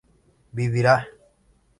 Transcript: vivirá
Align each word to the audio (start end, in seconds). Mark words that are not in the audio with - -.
vivirá 0.51 0.97